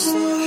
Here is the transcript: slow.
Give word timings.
slow. 0.00 0.39